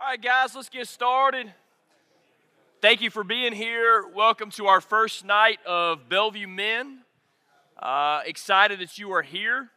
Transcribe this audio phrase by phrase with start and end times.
[0.00, 1.54] All right, guys, let's get started.
[2.82, 4.04] Thank you for being here.
[4.12, 6.98] Welcome to our first night of Bellevue Men.
[7.78, 9.70] Uh, excited that you are here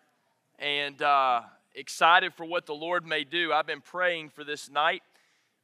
[0.58, 1.42] and uh,
[1.76, 3.54] excited for what the Lord may do.
[3.54, 5.04] I've been praying for this night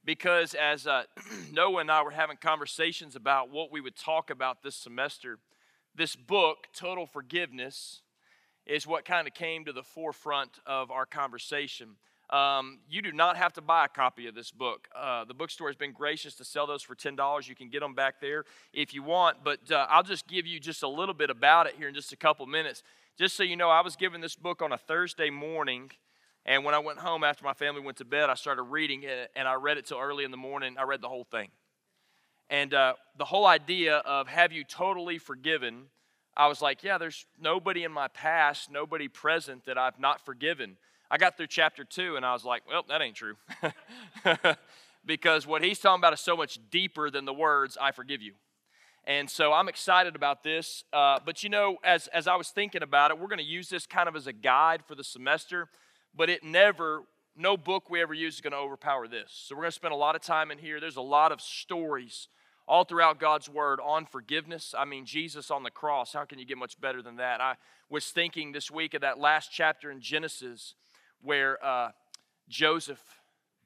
[0.05, 1.04] because as uh,
[1.51, 5.39] Noah and I were having conversations about what we would talk about this semester,
[5.95, 8.04] this book, Total Forgiveness,
[8.67, 11.95] is what kind of came to the forefront of our conversation.
[12.29, 14.87] Um, you do not have to buy a copy of this book.
[14.95, 17.47] Uh, the bookstore has been gracious to sell those for $10.
[17.47, 20.59] You can get them back there if you want, but uh, I'll just give you
[20.59, 22.81] just a little bit about it here in just a couple minutes.
[23.17, 25.91] Just so you know, I was given this book on a Thursday morning,
[26.45, 29.29] and when I went home after my family went to bed, I started reading it,
[29.36, 30.75] and I read it till early in the morning.
[30.79, 31.50] I read the whole thing.
[32.50, 35.86] And uh, the whole idea of have you totally forgiven,
[36.36, 40.78] I was like, yeah, there's nobody in my past, nobody present that I've not forgiven.
[41.12, 43.36] I got through chapter two and I was like, well, that ain't true.
[45.06, 48.34] because what he's talking about is so much deeper than the words, I forgive you.
[49.06, 50.86] And so I'm excited about this.
[50.94, 53.70] Uh, but you know, as, as I was thinking about it, we're going to use
[53.70, 55.68] this kind of as a guide for the semester,
[56.16, 57.04] but it never,
[57.36, 59.28] no book we ever use is going to overpower this.
[59.30, 60.80] So we're going to spend a lot of time in here.
[60.80, 62.30] There's a lot of stories
[62.66, 64.73] all throughout God's word on forgiveness.
[64.78, 67.42] I mean, Jesus on the cross, how can you get much better than that?
[67.42, 67.56] I
[67.90, 70.76] was thinking this week of that last chapter in Genesis
[71.24, 71.92] where uh,
[72.48, 73.02] Joseph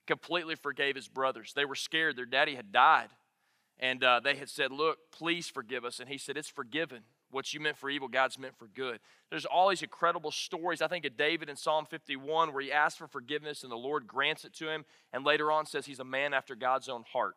[0.06, 1.54] completely forgave his brothers.
[1.56, 3.10] They were scared, their daddy had died.
[3.80, 6.00] And uh, they had said, Look, please forgive us.
[6.00, 7.04] And he said, It's forgiven.
[7.30, 9.00] What you meant for evil, God's meant for good.
[9.30, 10.82] There's all these incredible stories.
[10.82, 14.08] I think of David in Psalm 51 where he asks for forgiveness and the Lord
[14.08, 14.86] grants it to him.
[15.12, 17.36] And later on says he's a man after God's own heart.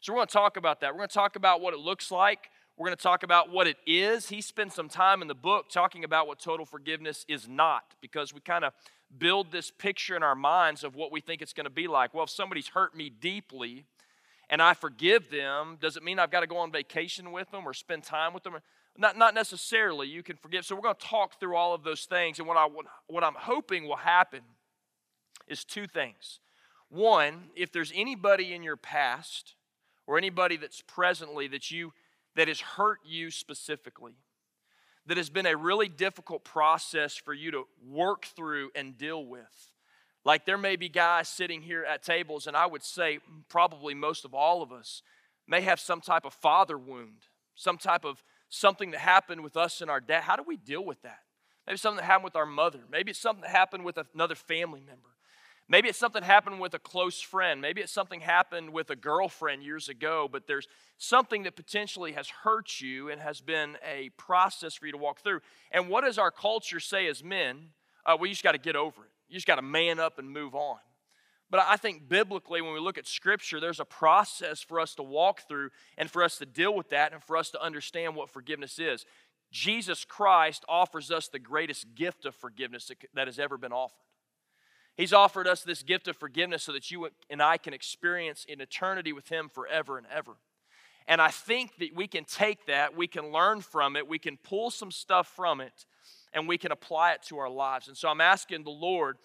[0.00, 0.92] So we're going to talk about that.
[0.92, 2.50] We're going to talk about what it looks like.
[2.76, 4.28] We're going to talk about what it is.
[4.28, 8.32] He spends some time in the book talking about what total forgiveness is not because
[8.32, 8.72] we kind of
[9.18, 12.14] build this picture in our minds of what we think it's going to be like.
[12.14, 13.86] Well, if somebody's hurt me deeply
[14.50, 17.66] and I forgive them, does it mean I've got to go on vacation with them
[17.66, 18.58] or spend time with them?
[18.96, 20.06] Not, not necessarily.
[20.08, 20.64] You can forgive.
[20.64, 22.38] So we're going to talk through all of those things.
[22.38, 22.68] And what, I,
[23.06, 24.42] what I'm hoping will happen
[25.48, 26.40] is two things.
[26.88, 29.54] One, if there's anybody in your past
[30.06, 31.92] or anybody that's presently that you
[32.36, 34.14] that has hurt you specifically,
[35.06, 39.72] that has been a really difficult process for you to work through and deal with.
[40.24, 44.24] Like there may be guys sitting here at tables, and I would say probably most
[44.24, 45.02] of all of us
[45.46, 49.80] may have some type of father wound, some type of something that happened with us
[49.80, 50.22] and our dad.
[50.22, 51.18] How do we deal with that?
[51.66, 52.80] Maybe something that happened with our mother.
[52.90, 55.13] Maybe it's something that happened with another family member.
[55.66, 57.60] Maybe it's something happened with a close friend.
[57.60, 62.28] Maybe it's something happened with a girlfriend years ago, but there's something that potentially has
[62.28, 65.40] hurt you and has been a process for you to walk through.
[65.72, 67.70] And what does our culture say as men?
[68.04, 69.10] Uh, well, you just got to get over it.
[69.28, 70.78] You just got to man up and move on.
[71.50, 75.02] But I think biblically, when we look at Scripture, there's a process for us to
[75.02, 78.28] walk through and for us to deal with that and for us to understand what
[78.28, 79.06] forgiveness is.
[79.50, 83.94] Jesus Christ offers us the greatest gift of forgiveness that has ever been offered.
[84.96, 88.60] He's offered us this gift of forgiveness so that you and I can experience in
[88.60, 90.36] eternity with Him forever and ever.
[91.06, 94.38] And I think that we can take that, we can learn from it, we can
[94.38, 95.84] pull some stuff from it,
[96.32, 97.88] and we can apply it to our lives.
[97.88, 99.18] And so I'm asking the Lord,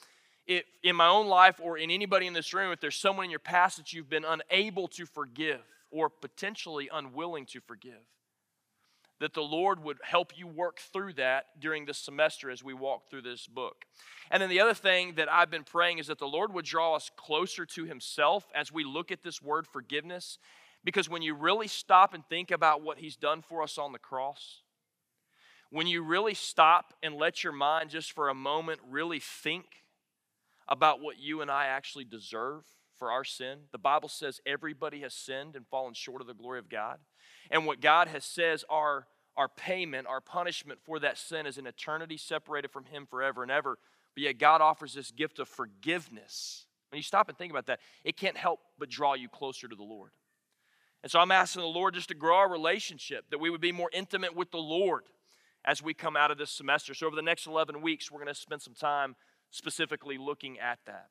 [0.45, 3.31] if in my own life or in anybody in this room, if there's someone in
[3.31, 8.01] your past that you've been unable to forgive or potentially unwilling to forgive,
[9.19, 13.09] that the Lord would help you work through that during this semester as we walk
[13.09, 13.85] through this book.
[14.31, 16.95] And then the other thing that I've been praying is that the Lord would draw
[16.95, 20.37] us closer to Himself as we look at this word forgiveness.
[20.83, 23.99] Because when you really stop and think about what He's done for us on the
[23.99, 24.61] cross,
[25.69, 29.65] when you really stop and let your mind just for a moment really think
[30.67, 32.63] about what you and I actually deserve
[32.99, 36.59] for our sin, the Bible says everybody has sinned and fallen short of the glory
[36.59, 36.99] of God.
[37.49, 41.65] And what God has says our, our payment, our punishment for that sin is an
[41.65, 43.79] eternity separated from Him forever and ever.
[44.13, 46.65] But yet God offers this gift of forgiveness.
[46.91, 49.75] When you stop and think about that, it can't help but draw you closer to
[49.75, 50.11] the Lord.
[51.01, 53.71] And so I'm asking the Lord just to grow our relationship, that we would be
[53.71, 55.03] more intimate with the Lord
[55.63, 56.93] as we come out of this semester.
[56.93, 59.15] So over the next 11 weeks, we're going to spend some time
[59.49, 61.07] specifically looking at that.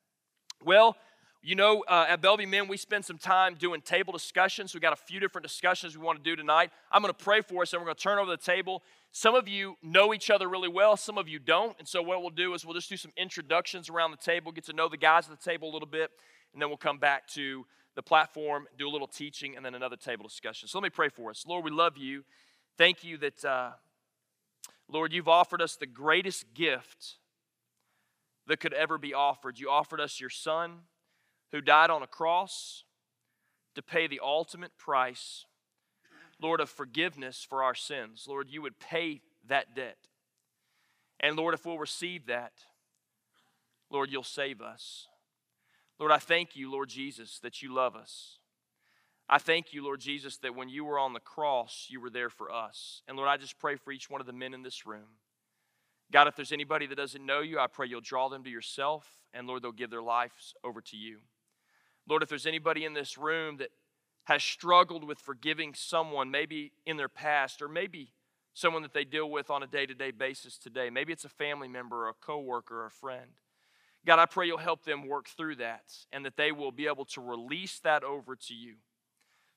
[0.62, 0.96] Well,
[1.40, 4.74] you know, uh, at Bellevue Men, we spend some time doing table discussions.
[4.74, 6.70] We've got a few different discussions we want to do tonight.
[6.90, 8.82] I'm going to pray for us, and we're going to turn over the table.
[9.12, 11.76] Some of you know each other really well, some of you don't.
[11.78, 14.64] And so, what we'll do is we'll just do some introductions around the table, get
[14.64, 16.10] to know the guys at the table a little bit,
[16.52, 17.64] and then we'll come back to
[17.94, 20.68] the platform, do a little teaching, and then another table discussion.
[20.68, 21.44] So, let me pray for us.
[21.46, 22.24] Lord, we love you.
[22.76, 23.70] Thank you that, uh,
[24.88, 27.14] Lord, you've offered us the greatest gift
[28.48, 29.60] that could ever be offered.
[29.60, 30.80] You offered us your son
[31.52, 32.84] who died on a cross
[33.74, 35.44] to pay the ultimate price,
[36.40, 38.26] Lord, of forgiveness for our sins.
[38.28, 39.98] Lord, you would pay that debt.
[41.20, 42.52] And Lord, if we'll receive that,
[43.90, 45.06] Lord, you'll save us.
[45.98, 48.38] Lord, I thank you, Lord Jesus, that you love us.
[49.28, 52.30] I thank you, Lord Jesus, that when you were on the cross, you were there
[52.30, 53.02] for us.
[53.06, 55.18] And Lord, I just pray for each one of the men in this room.
[56.10, 59.06] God, if there's anybody that doesn't know you, I pray you'll draw them to yourself,
[59.34, 61.18] and Lord, they'll give their lives over to you.
[62.08, 63.70] Lord, if there's anybody in this room that
[64.24, 68.12] has struggled with forgiving someone, maybe in their past, or maybe
[68.54, 71.30] someone that they deal with on a day to day basis today, maybe it's a
[71.30, 73.30] family member, or a coworker, or a friend.
[74.06, 77.04] God, I pray you'll help them work through that and that they will be able
[77.06, 78.76] to release that over to you.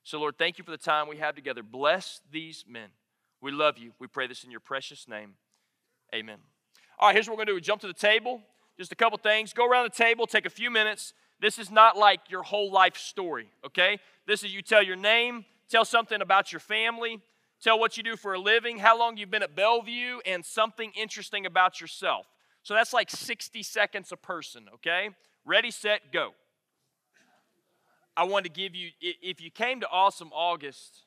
[0.02, 1.62] So, Lord, thank you for the time we have together.
[1.62, 2.88] Bless these men.
[3.40, 3.92] We love you.
[3.98, 5.34] We pray this in your precious name.
[6.14, 6.38] Amen.
[6.98, 7.56] All right, here's what we're going to do.
[7.56, 8.42] We jump to the table.
[8.78, 9.52] Just a couple things.
[9.52, 11.14] Go around the table, take a few minutes.
[11.42, 13.98] This is not like your whole life story, okay?
[14.28, 17.20] This is you tell your name, tell something about your family,
[17.60, 20.92] tell what you do for a living, how long you've been at Bellevue, and something
[20.94, 22.26] interesting about yourself.
[22.62, 25.10] So that's like 60 seconds a person, okay?
[25.44, 26.30] Ready, set, go.
[28.16, 31.00] I wanted to give you, if you came to Awesome August,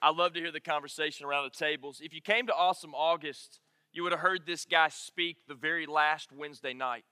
[0.00, 2.00] I love to hear the conversation around the tables.
[2.02, 3.60] If you came to Awesome August,
[3.92, 7.04] you would have heard this guy speak the very last Wednesday night.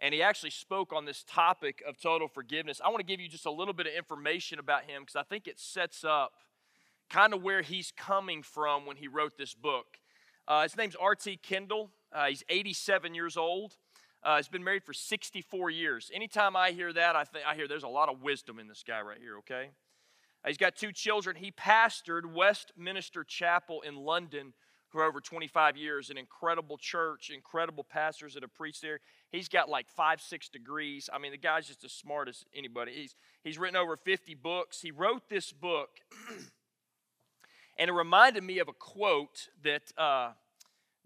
[0.00, 2.80] And he actually spoke on this topic of total forgiveness.
[2.84, 5.22] I want to give you just a little bit of information about him because I
[5.22, 6.32] think it sets up
[7.08, 9.98] kind of where he's coming from when he wrote this book.
[10.46, 11.38] Uh, his name's R.T.
[11.42, 11.90] Kendall.
[12.12, 13.76] Uh, he's 87 years old.
[14.22, 16.10] Uh, he's been married for 64 years.
[16.12, 18.84] Anytime I hear that, I, think, I hear there's a lot of wisdom in this
[18.86, 19.70] guy right here, okay?
[20.44, 21.36] Uh, he's got two children.
[21.36, 24.52] He pastored Westminster Chapel in London
[24.96, 29.00] for over 25 years, an incredible church, incredible pastors that have preached there.
[29.30, 31.10] He's got like five, six degrees.
[31.12, 32.92] I mean, the guy's just as smart as anybody.
[32.92, 33.14] He's,
[33.44, 34.80] he's written over 50 books.
[34.80, 35.90] He wrote this book
[37.78, 40.30] And it reminded me of a quote that, uh,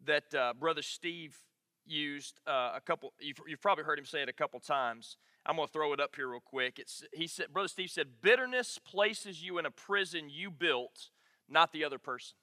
[0.04, 1.36] that uh, Brother Steve
[1.84, 5.16] used uh, a couple, you've, you've, probably heard him say it a couple times.
[5.44, 6.78] I'm going to throw it up here real quick.
[6.78, 11.10] It's, he said, Brother Steve said, bitterness places you in a prison you built,
[11.48, 12.36] not the other person.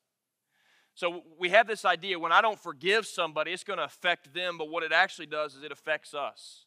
[0.97, 4.57] So we have this idea when I don't forgive somebody, it's going to affect them,
[4.57, 6.65] but what it actually does is it affects us.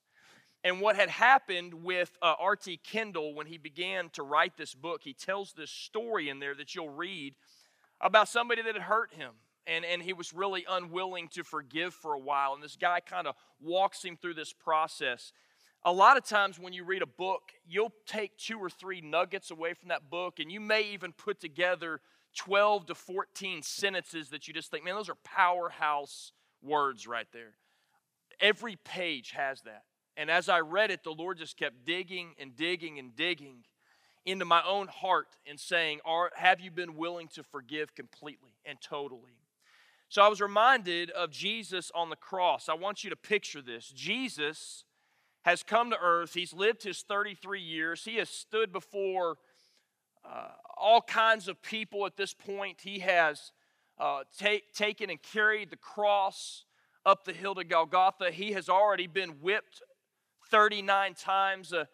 [0.63, 2.79] And what had happened with uh, R.T.
[2.85, 6.77] Kendall when he began to write this book, he tells this story in there that
[6.77, 7.35] you'll read
[8.01, 9.33] about somebody that had hurt him.
[9.67, 12.55] And, and he was really unwilling to forgive for a while.
[12.55, 15.33] And this guy kind of walks him through this process.
[15.83, 19.51] A lot of times when you read a book, you'll take two or three nuggets
[19.51, 22.01] away from that book, and you may even put together
[22.37, 26.33] 12 to 14 sentences that you just think, man, those are powerhouse
[26.63, 27.55] words right there.
[28.41, 29.85] Every page has that.
[30.17, 33.65] And as I read it, the Lord just kept digging and digging and digging
[34.27, 38.81] into my own heart and saying, Are, Have you been willing to forgive completely and
[38.81, 39.39] totally?
[40.09, 42.69] So I was reminded of Jesus on the cross.
[42.69, 43.89] I want you to picture this.
[43.95, 44.85] Jesus
[45.43, 49.37] has come to earth, he's lived his 33 years, he has stood before
[50.31, 52.79] uh, all kinds of people at this point.
[52.83, 53.53] He has
[53.99, 56.65] uh, take, taken and carried the cross
[57.05, 58.31] up the hill to Golgotha.
[58.31, 59.83] He has already been whipped
[60.51, 61.73] 39 times.
[61.73, 61.85] Uh,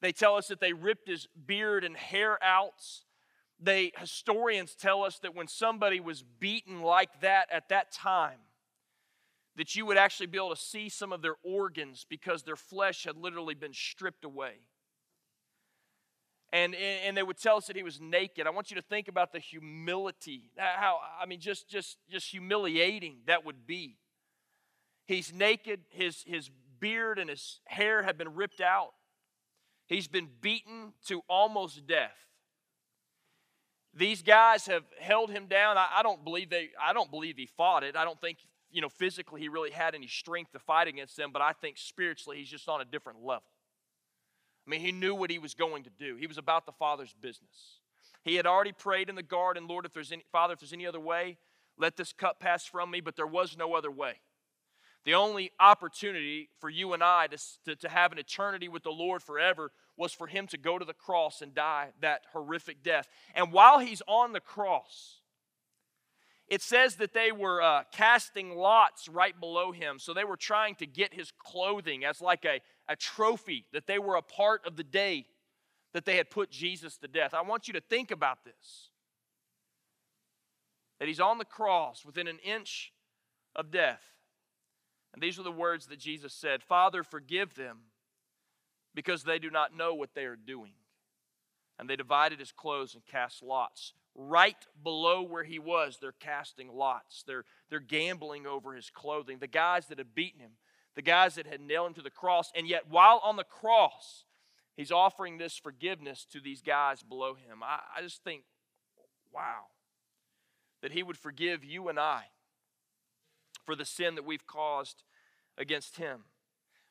[0.00, 2.84] they tell us that they ripped his beard and hair out.
[3.60, 8.38] They historians tell us that when somebody was beaten like that at that time,
[9.56, 13.04] that you would actually be able to see some of their organs because their flesh
[13.04, 14.54] had literally been stripped away.
[16.52, 18.46] And, and they would tell us that he was naked.
[18.46, 23.20] I want you to think about the humility, how, I mean, just, just, just humiliating
[23.26, 23.96] that would be.
[25.06, 28.90] He's naked, his, his beard and his hair have been ripped out.
[29.86, 32.16] He's been beaten to almost death.
[33.94, 35.78] These guys have held him down.
[35.78, 37.94] I, I, don't believe they I don't believe he fought it.
[37.94, 38.38] I don't think,
[38.70, 41.76] you know, physically he really had any strength to fight against them, but I think
[41.76, 43.44] spiritually he's just on a different level.
[44.66, 46.16] I mean, he knew what he was going to do.
[46.16, 47.80] He was about the Father's business.
[48.24, 50.86] He had already prayed in the garden, Lord, if there's any Father, if there's any
[50.86, 51.38] other way,
[51.76, 54.20] let this cup pass from me, but there was no other way.
[55.04, 58.90] The only opportunity for you and I to, to, to, have an eternity with the
[58.90, 63.08] Lord forever was for him to go to the cross and die that horrific death.
[63.34, 65.21] And while he's on the cross,
[66.52, 69.98] it says that they were uh, casting lots right below him.
[69.98, 73.98] So they were trying to get his clothing as like a, a trophy that they
[73.98, 75.24] were a part of the day
[75.94, 77.32] that they had put Jesus to death.
[77.32, 78.90] I want you to think about this
[80.98, 82.92] that he's on the cross within an inch
[83.56, 84.02] of death.
[85.14, 87.78] And these are the words that Jesus said Father, forgive them,
[88.94, 90.74] because they do not know what they are doing.
[91.78, 93.94] And they divided his clothes and cast lots.
[94.14, 97.22] Right below where he was, they're casting lots.
[97.26, 99.38] They're, they're gambling over his clothing.
[99.38, 100.52] The guys that had beaten him,
[100.94, 102.52] the guys that had nailed him to the cross.
[102.54, 104.24] And yet, while on the cross,
[104.76, 107.62] he's offering this forgiveness to these guys below him.
[107.62, 108.42] I, I just think,
[109.32, 109.66] wow,
[110.82, 112.24] that he would forgive you and I
[113.64, 115.04] for the sin that we've caused
[115.56, 116.24] against him.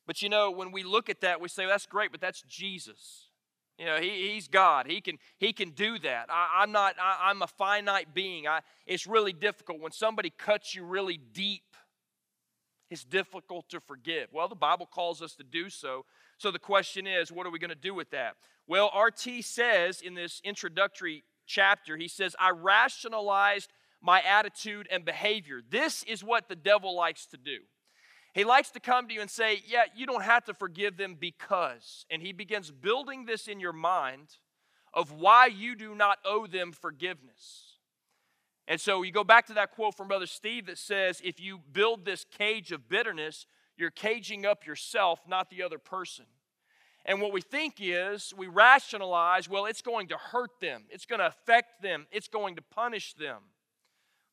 [0.07, 2.41] But you know, when we look at that, we say, well, that's great, but that's
[2.41, 3.27] Jesus.
[3.81, 4.85] You know, he, he's God.
[4.87, 6.27] He can, he can do that.
[6.29, 8.47] I, am not, I, I'm a finite being.
[8.47, 9.79] I, it's really difficult.
[9.79, 11.63] When somebody cuts you really deep,
[12.91, 14.27] it's difficult to forgive.
[14.31, 16.05] Well, the Bible calls us to do so.
[16.37, 18.35] So the question is, what are we going to do with that?
[18.67, 25.59] Well, RT says in this introductory chapter, he says, I rationalized my attitude and behavior.
[25.67, 27.61] This is what the devil likes to do.
[28.33, 31.17] He likes to come to you and say, Yeah, you don't have to forgive them
[31.19, 32.05] because.
[32.09, 34.37] And he begins building this in your mind
[34.93, 37.71] of why you do not owe them forgiveness.
[38.67, 41.59] And so you go back to that quote from Brother Steve that says, If you
[41.71, 43.45] build this cage of bitterness,
[43.77, 46.25] you're caging up yourself, not the other person.
[47.03, 51.19] And what we think is, we rationalize, well, it's going to hurt them, it's going
[51.19, 53.41] to affect them, it's going to punish them.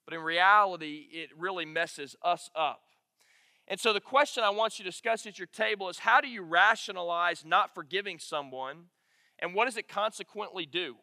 [0.04, 2.82] But in reality, it really messes us up.
[3.68, 6.28] And so the question I want you to discuss at your table is how do
[6.28, 8.86] you rationalize not forgiving someone,
[9.38, 10.96] and what does it consequently do?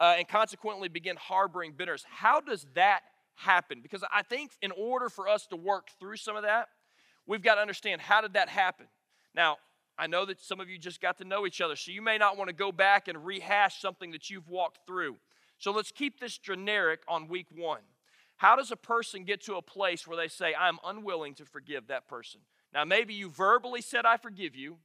[0.00, 2.04] Uh, and consequently begin harboring bitterness.
[2.08, 3.00] How does that
[3.34, 3.80] happen?
[3.82, 6.68] Because I think in order for us to work through some of that,
[7.26, 8.86] we've got to understand how did that happen?
[9.34, 9.56] Now,
[9.98, 12.16] I know that some of you just got to know each other, so you may
[12.16, 15.16] not want to go back and rehash something that you've walked through.
[15.58, 17.80] So let's keep this generic on week one.
[18.38, 21.88] How does a person get to a place where they say, I'm unwilling to forgive
[21.88, 22.40] that person?
[22.72, 24.78] Now, maybe you verbally said, I forgive you,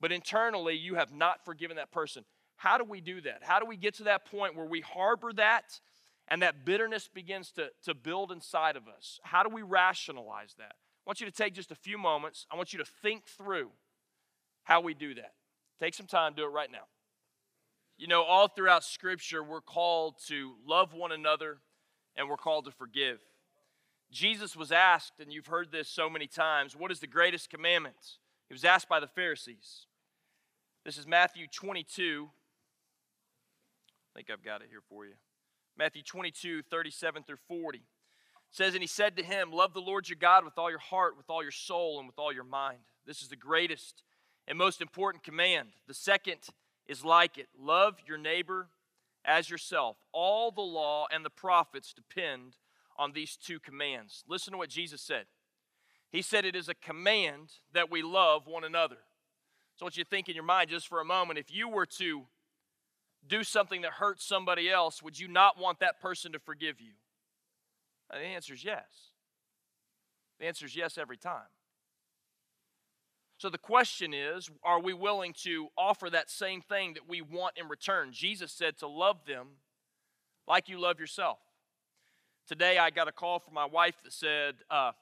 [0.00, 2.24] but internally you have not forgiven that person.
[2.56, 3.40] How do we do that?
[3.42, 5.80] How do we get to that point where we harbor that
[6.28, 9.18] and that bitterness begins to, to build inside of us?
[9.24, 10.74] How do we rationalize that?
[10.74, 12.46] I want you to take just a few moments.
[12.52, 13.70] I want you to think through
[14.62, 15.32] how we do that.
[15.80, 16.86] Take some time, do it right now.
[17.98, 21.58] You know, all throughout Scripture, we're called to love one another
[22.16, 23.20] and we're called to forgive.
[24.10, 28.18] Jesus was asked, and you've heard this so many times, what is the greatest commandment?
[28.48, 29.86] He was asked by the Pharisees.
[30.84, 32.28] This is Matthew 22.
[34.14, 35.14] I think I've got it here for you.
[35.78, 37.78] Matthew 22, 37 through 40.
[37.78, 37.84] It
[38.50, 41.16] says, And he said to him, Love the Lord your God with all your heart,
[41.16, 42.80] with all your soul, and with all your mind.
[43.06, 44.02] This is the greatest
[44.46, 45.68] and most important command.
[45.88, 46.38] The second
[46.86, 48.68] is like it love your neighbor
[49.24, 49.96] as yourself.
[50.12, 52.56] All the law and the prophets depend
[52.96, 54.24] on these two commands.
[54.28, 55.26] Listen to what Jesus said.
[56.10, 58.98] He said it is a command that we love one another.
[59.76, 61.86] So, what you to think in your mind just for a moment, if you were
[61.86, 62.24] to
[63.26, 66.92] do something that hurts somebody else, would you not want that person to forgive you?
[68.10, 68.84] Uh, the answer is yes.
[70.38, 71.48] The answer is yes every time.
[73.42, 77.58] So the question is are we willing to offer that same thing that we want
[77.58, 78.10] in return?
[78.12, 79.48] Jesus said to love them
[80.46, 81.38] like you love yourself.
[82.46, 84.92] Today I got a call from my wife that said, uh,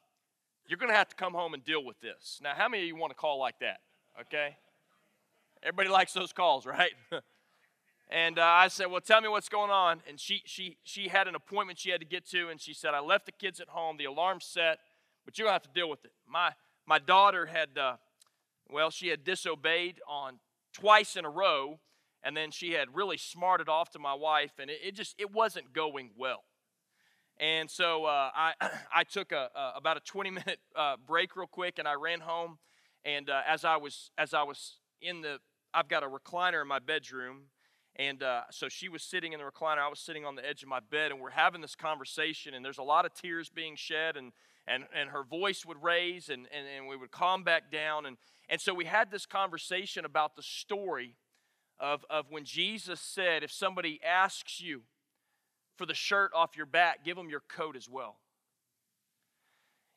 [0.66, 2.40] You're going to have to come home and deal with this.
[2.42, 3.80] Now, how many of you want a call like that?
[4.22, 4.56] Okay?
[5.62, 6.92] Everybody likes those calls, right?
[8.10, 10.00] and uh, I said, Well, tell me what's going on.
[10.08, 12.94] And she, she, she had an appointment she had to get to, and she said,
[12.94, 14.78] I left the kids at home, the alarm's set,
[15.26, 16.12] but you're going to have to deal with it.
[16.26, 16.52] My,
[16.86, 17.76] my daughter had.
[17.76, 17.96] Uh,
[18.72, 20.40] well, she had disobeyed on
[20.72, 21.80] twice in a row,
[22.22, 25.32] and then she had really smarted off to my wife, and it, it just it
[25.32, 26.44] wasn't going well.
[27.38, 28.52] And so uh, I
[28.94, 32.20] I took a, a, about a 20 minute uh, break real quick, and I ran
[32.20, 32.58] home.
[33.04, 35.38] And uh, as I was as I was in the
[35.72, 37.44] I've got a recliner in my bedroom,
[37.96, 39.78] and uh, so she was sitting in the recliner.
[39.78, 42.54] I was sitting on the edge of my bed, and we're having this conversation.
[42.54, 44.32] And there's a lot of tears being shed, and
[44.66, 48.06] and and her voice would raise, and and, and we would calm back down.
[48.06, 48.16] And
[48.48, 51.14] and so we had this conversation about the story
[51.78, 54.82] of, of when Jesus said, if somebody asks you
[55.76, 58.16] for the shirt off your back, give them your coat as well.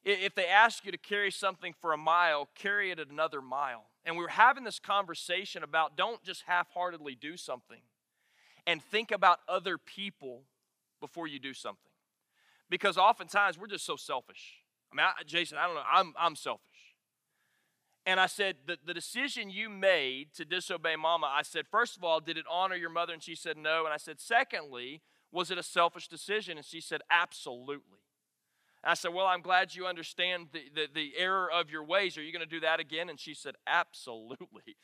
[0.05, 3.85] If they ask you to carry something for a mile, carry it another mile.
[4.05, 7.81] And we were having this conversation about don't just half heartedly do something
[8.67, 10.43] and think about other people
[10.99, 11.91] before you do something.
[12.69, 14.63] Because oftentimes we're just so selfish.
[14.91, 16.61] I mean, I, Jason, I don't know, I'm, I'm selfish.
[18.05, 22.03] And I said, the, the decision you made to disobey mama, I said, first of
[22.03, 23.13] all, did it honor your mother?
[23.13, 23.85] And she said, no.
[23.85, 25.01] And I said, secondly,
[25.31, 26.57] was it a selfish decision?
[26.57, 27.99] And she said, absolutely.
[28.83, 32.17] And I said, well, I'm glad you understand the, the, the error of your ways.
[32.17, 33.09] Are you going to do that again?
[33.09, 34.37] And she said, absolutely.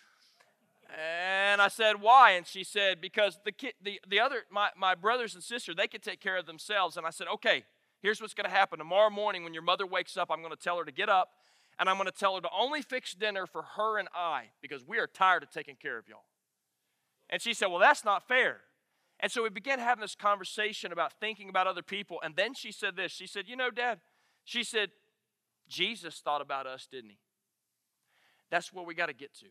[0.98, 2.31] And I said, Why?
[2.31, 5.88] And she said, Because the, kid, the, the other, my, my brothers and sister, they
[5.88, 6.98] could take care of themselves.
[6.98, 7.63] And I said, Okay,
[8.01, 8.79] here's what's going to happen.
[8.79, 11.29] Tomorrow morning, when your mother wakes up, I'm going to tell her to get up
[11.79, 14.86] and I'm going to tell her to only fix dinner for her and I because
[14.86, 16.25] we are tired of taking care of y'all.
[17.29, 18.62] And she said, Well, that's not fair.
[19.19, 22.19] And so we began having this conversation about thinking about other people.
[22.24, 24.00] And then she said this She said, You know, Dad,
[24.43, 24.89] she said,
[25.67, 27.19] Jesus thought about us, didn't he?
[28.50, 29.46] That's where we got to get to.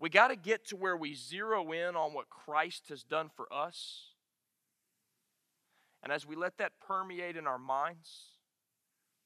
[0.00, 3.46] We got to get to where we zero in on what Christ has done for
[3.52, 4.06] us.
[6.02, 8.30] And as we let that permeate in our minds,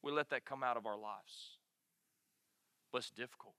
[0.03, 1.59] we let that come out of our lives.
[2.91, 3.55] But it's difficult.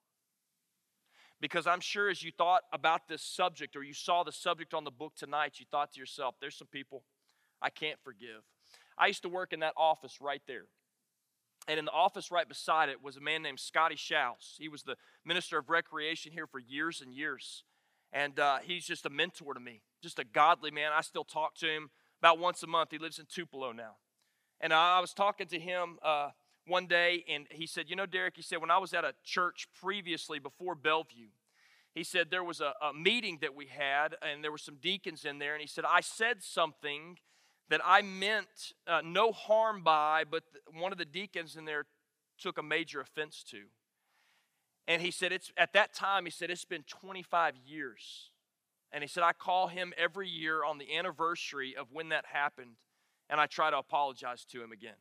[1.41, 4.85] Because I'm sure as you thought about this subject or you saw the subject on
[4.85, 7.03] the book tonight, you thought to yourself, there's some people
[7.63, 8.43] I can't forgive.
[8.99, 10.67] I used to work in that office right there.
[11.69, 14.57] And in the office right beside it was a man named Scotty Shouse.
[14.59, 17.65] He was the minister of recreation here for years and years.
[18.13, 20.93] And uh, he's just a mentor to me, just a godly man.
[20.95, 22.91] I still talk to him about once a month.
[22.93, 23.97] He lives in Tupelo now.
[24.61, 26.31] And I, I was talking to him uh,
[26.67, 29.13] one day, and he said, You know, Derek, he said, when I was at a
[29.25, 31.29] church previously before Bellevue,
[31.95, 35.25] he said there was a, a meeting that we had, and there were some deacons
[35.25, 37.19] in there, and he said, I said something
[37.69, 40.45] that I meant uh, no harm by, but
[40.79, 41.87] one of the deacons in there
[42.39, 43.63] took a major offense to.
[44.89, 48.31] And he said, it's at that time, he said, it's been 25 years.
[48.93, 52.77] And he said, I call him every year on the anniversary of when that happened,
[53.29, 54.95] and I try to apologize to him again.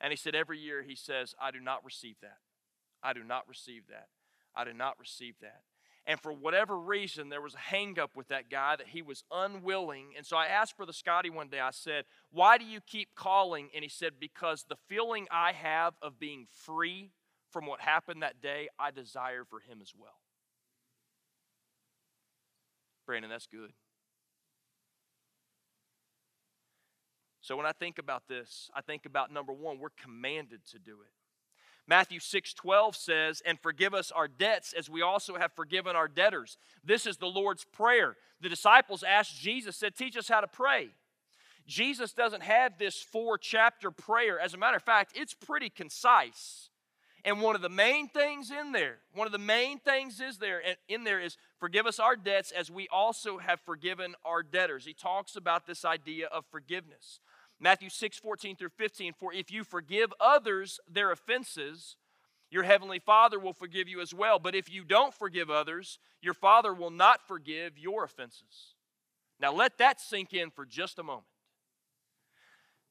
[0.00, 2.38] And he said, every year he says, I do not receive that.
[3.02, 4.08] I do not receive that.
[4.56, 5.62] I do not receive that.
[6.06, 10.12] And for whatever reason, there was a hangup with that guy that he was unwilling.
[10.16, 13.70] And so I asked Brother Scotty one day, I said, Why do you keep calling?
[13.74, 17.12] And he said, Because the feeling I have of being free
[17.50, 20.18] from what happened that day, I desire for him as well.
[23.06, 23.72] Brandon, that's good.
[27.40, 30.98] So when I think about this, I think about number one, we're commanded to do
[31.02, 31.12] it.
[31.86, 36.08] Matthew 6 12 says, And forgive us our debts as we also have forgiven our
[36.08, 36.56] debtors.
[36.82, 38.16] This is the Lord's Prayer.
[38.40, 40.88] The disciples asked Jesus, said, Teach us how to pray.
[41.66, 44.38] Jesus doesn't have this four chapter prayer.
[44.38, 46.68] As a matter of fact, it's pretty concise.
[47.26, 50.60] And one of the main things in there, one of the main things is there
[50.88, 54.84] in there is forgive us our debts as we also have forgiven our debtors.
[54.84, 57.20] He talks about this idea of forgiveness.
[57.64, 59.14] Matthew 6, 14 through 15.
[59.18, 61.96] For if you forgive others their offenses,
[62.50, 64.38] your heavenly Father will forgive you as well.
[64.38, 68.74] But if you don't forgive others, your Father will not forgive your offenses.
[69.40, 71.24] Now let that sink in for just a moment.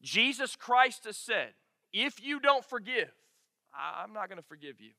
[0.02, 1.54] Jesus Christ has said,
[1.94, 3.12] if you don't forgive,
[3.74, 4.94] I'm not going to forgive you.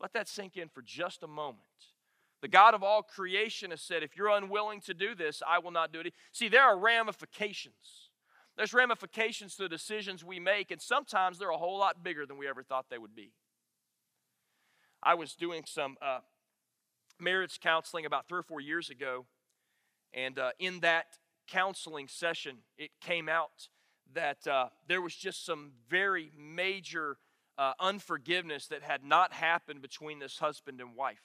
[0.00, 1.58] Let that sink in for just a moment.
[2.42, 5.70] The God of all creation has said, if you're unwilling to do this, I will
[5.70, 6.12] not do it.
[6.32, 8.10] See, there are ramifications.
[8.56, 12.36] There's ramifications to the decisions we make, and sometimes they're a whole lot bigger than
[12.36, 13.32] we ever thought they would be.
[15.02, 16.20] I was doing some uh,
[17.20, 19.26] marriage counseling about three or four years ago,
[20.12, 21.18] and uh, in that
[21.48, 23.68] counseling session, it came out
[24.12, 27.16] that uh, there was just some very major
[27.58, 31.22] uh, unforgiveness that had not happened between this husband and wife.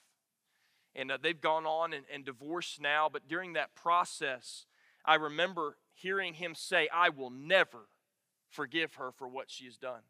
[0.95, 3.09] And uh, they've gone on and, and divorced now.
[3.11, 4.65] But during that process,
[5.05, 7.87] I remember hearing him say, I will never
[8.49, 10.01] forgive her for what she has done.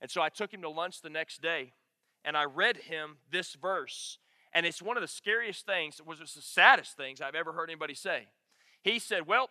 [0.00, 1.72] And so I took him to lunch the next day
[2.24, 4.18] and I read him this verse.
[4.52, 7.68] And it's one of the scariest things, it was the saddest things I've ever heard
[7.68, 8.28] anybody say.
[8.82, 9.50] He said, Well,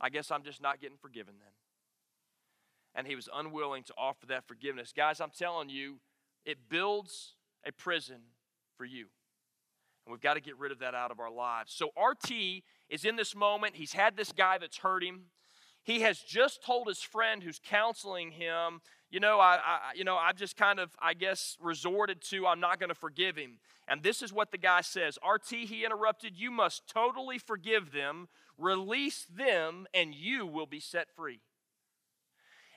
[0.00, 1.52] I guess I'm just not getting forgiven then.
[2.94, 4.92] And he was unwilling to offer that forgiveness.
[4.96, 5.96] Guys, I'm telling you,
[6.44, 7.34] it builds
[7.66, 8.20] a prison
[8.76, 9.06] for you.
[10.04, 11.72] And we've got to get rid of that out of our lives.
[11.72, 13.76] So RT is in this moment.
[13.76, 15.26] He's had this guy that's hurt him.
[15.82, 20.16] He has just told his friend who's counseling him, you know, I, I you know,
[20.16, 23.58] I've just kind of, I guess, resorted to I'm not going to forgive him.
[23.86, 28.28] And this is what the guy says RT, he interrupted, you must totally forgive them,
[28.56, 31.40] release them, and you will be set free.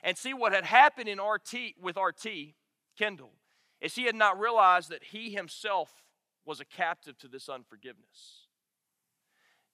[0.02, 2.54] And see what had happened in RT with RT,
[2.96, 3.32] Kendall,
[3.80, 5.90] is he had not realized that he himself
[6.44, 8.46] was a captive to this unforgiveness.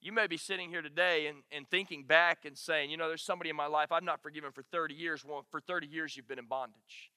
[0.01, 3.23] You may be sitting here today and, and thinking back and saying, you know, there's
[3.23, 5.25] somebody in my life I've not forgiven for 30 years.
[5.25, 7.11] Well, for 30 years, you've been in bondage.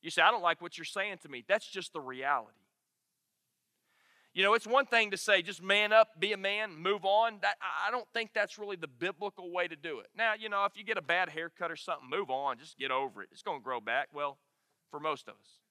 [0.00, 1.44] You say, I don't like what you're saying to me.
[1.46, 2.56] That's just the reality.
[4.34, 7.38] You know, it's one thing to say, just man up, be a man, move on.
[7.42, 10.06] That, I don't think that's really the biblical way to do it.
[10.16, 12.90] Now, you know, if you get a bad haircut or something, move on, just get
[12.90, 13.28] over it.
[13.30, 14.08] It's going to grow back.
[14.12, 14.38] Well,
[14.90, 15.61] for most of us.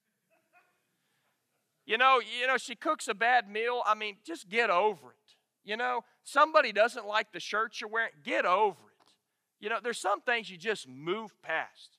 [1.91, 3.81] You know, you know, she cooks a bad meal.
[3.85, 5.35] I mean, just get over it.
[5.65, 9.13] You know, somebody doesn't like the shirt you're wearing, get over it.
[9.59, 11.97] You know, there's some things you just move past.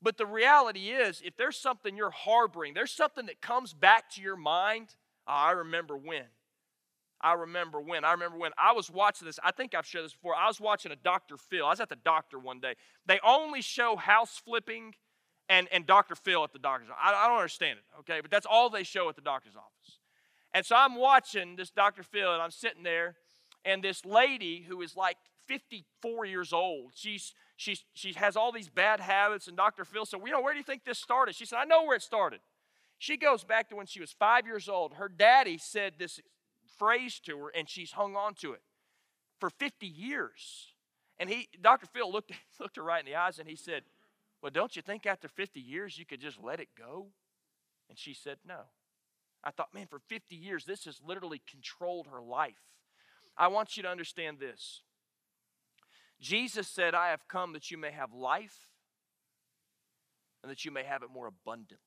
[0.00, 4.22] But the reality is, if there's something you're harboring, there's something that comes back to
[4.22, 4.94] your mind.
[5.26, 6.26] Oh, I remember when.
[7.20, 8.04] I remember when.
[8.04, 9.40] I remember when I was watching this.
[9.42, 10.36] I think I've shared this before.
[10.36, 11.38] I was watching a Dr.
[11.38, 11.66] Phil.
[11.66, 12.74] I was at the doctor one day.
[13.04, 14.94] They only show house flipping
[15.48, 16.14] and, and Dr.
[16.14, 17.02] Phil at the doctor's office.
[17.02, 18.20] I, I don't understand it, okay?
[18.20, 19.98] But that's all they show at the doctor's office.
[20.52, 22.02] And so I'm watching this Dr.
[22.02, 23.16] Phil, and I'm sitting there,
[23.64, 25.16] and this lady who is like
[25.48, 29.84] 54 years old, she's she's she has all these bad habits, and Dr.
[29.84, 31.34] Phil said, well, you know, where do you think this started?
[31.34, 32.40] She said, I know where it started.
[32.98, 34.94] She goes back to when she was five years old.
[34.94, 36.20] Her daddy said this
[36.78, 38.62] phrase to her, and she's hung on to it
[39.38, 40.74] for 50 years.
[41.18, 41.86] And he, Dr.
[41.86, 43.82] Phil looked, looked her right in the eyes and he said,
[44.44, 47.06] Well, don't you think after 50 years you could just let it go?
[47.88, 48.64] And she said, No.
[49.42, 52.60] I thought, man, for 50 years, this has literally controlled her life.
[53.38, 54.82] I want you to understand this.
[56.20, 58.68] Jesus said, I have come that you may have life
[60.42, 61.78] and that you may have it more abundantly.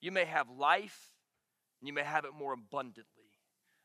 [0.00, 1.14] You may have life
[1.80, 3.21] and you may have it more abundantly.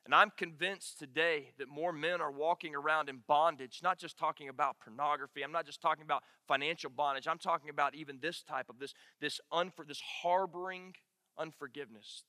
[0.07, 4.47] And I'm convinced today that more men are walking around in bondage, not just talking
[4.47, 5.43] about pornography.
[5.43, 7.27] I'm not just talking about financial bondage.
[7.27, 10.93] I'm talking about even this type of this, this, unfor, this harboring
[11.37, 12.23] unforgiveness.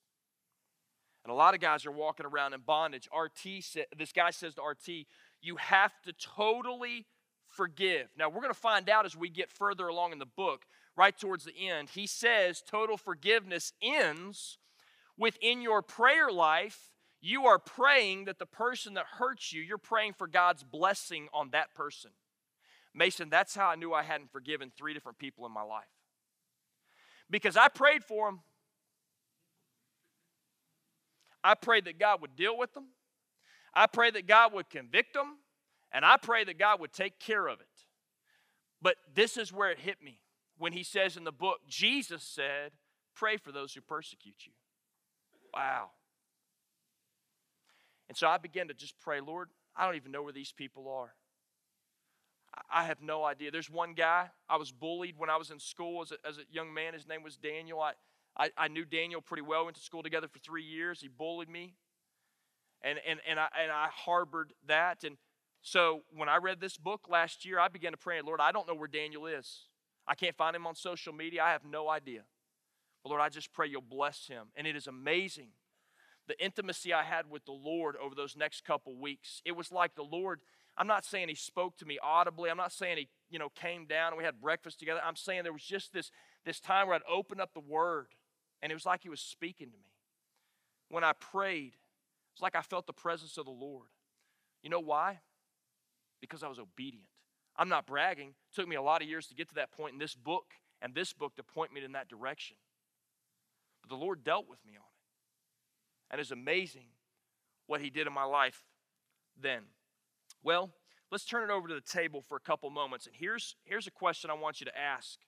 [1.22, 3.08] And a lot of guys are walking around in bondage.
[3.16, 5.06] RT said, this guy says to RT,
[5.40, 7.06] you have to totally
[7.46, 8.08] forgive.
[8.18, 10.62] Now, we're going to find out as we get further along in the book,
[10.96, 11.90] right towards the end.
[11.90, 14.58] He says total forgiveness ends
[15.16, 20.14] within your prayer life, you are praying that the person that hurts you, you're praying
[20.14, 22.10] for God's blessing on that person.
[22.94, 25.84] Mason, that's how I knew I hadn't forgiven three different people in my life.
[27.30, 28.40] Because I prayed for them.
[31.44, 32.86] I prayed that God would deal with them.
[33.74, 35.38] I prayed that God would convict them.
[35.92, 37.66] And I prayed that God would take care of it.
[38.80, 40.20] But this is where it hit me
[40.58, 42.72] when he says in the book, Jesus said,
[43.14, 44.52] Pray for those who persecute you.
[45.52, 45.90] Wow.
[48.08, 50.88] And so I began to just pray, Lord, I don't even know where these people
[50.88, 51.14] are.
[52.72, 53.50] I have no idea.
[53.50, 56.42] There's one guy, I was bullied when I was in school as a, as a
[56.50, 56.94] young man.
[56.94, 57.80] His name was Daniel.
[57.80, 57.92] I,
[58.36, 61.00] I, I knew Daniel pretty well, went to school together for three years.
[61.00, 61.74] He bullied me.
[62.82, 65.04] And, and, and, I, and I harbored that.
[65.04, 65.16] And
[65.62, 68.66] so when I read this book last year, I began to pray, Lord, I don't
[68.66, 69.66] know where Daniel is.
[70.06, 71.42] I can't find him on social media.
[71.42, 72.22] I have no idea.
[73.02, 74.46] But Lord, I just pray you'll bless him.
[74.56, 75.50] And it is amazing
[76.28, 79.42] the intimacy I had with the Lord over those next couple weeks.
[79.44, 80.40] It was like the Lord,
[80.76, 82.50] I'm not saying he spoke to me audibly.
[82.50, 85.00] I'm not saying he, you know, came down and we had breakfast together.
[85.04, 86.10] I'm saying there was just this,
[86.44, 88.08] this time where I'd open up the word
[88.62, 89.94] and it was like he was speaking to me.
[90.90, 91.74] When I prayed,
[92.34, 93.88] it's like I felt the presence of the Lord.
[94.62, 95.20] You know why?
[96.20, 97.08] Because I was obedient.
[97.56, 98.28] I'm not bragging.
[98.28, 100.52] It took me a lot of years to get to that point in this book
[100.80, 102.56] and this book to point me in that direction.
[103.82, 104.97] But the Lord dealt with me on it.
[106.10, 106.86] And it's amazing
[107.66, 108.62] what He did in my life
[109.40, 109.62] then.
[110.42, 110.70] Well,
[111.10, 113.06] let's turn it over to the table for a couple moments.
[113.06, 115.18] And here's, here's a question I want you to ask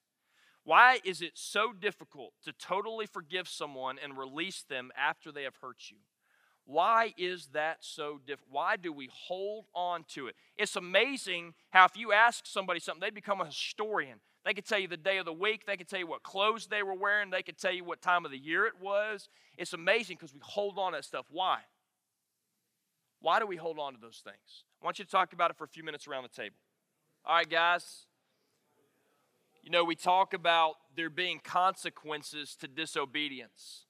[0.64, 5.57] Why is it so difficult to totally forgive someone and release them after they have
[5.57, 5.99] hurt you?
[6.66, 8.53] Why is that so different?
[8.53, 10.37] Why do we hold on to it?
[10.57, 14.20] It's amazing how if you ask somebody something, they become a historian.
[14.44, 15.66] They could tell you the day of the week.
[15.66, 17.31] They could tell you what clothes they were wearing.
[17.31, 19.29] They could tell you what time of the year it was.
[19.59, 21.27] It's amazing because we hold on to that stuff.
[21.31, 21.59] Why?
[23.20, 24.64] Why do we hold on to those things?
[24.81, 26.57] I want you to talk about it for a few minutes around the table.
[27.25, 28.07] All right, guys.
[29.62, 33.85] You know, we talk about there being consequences to disobedience.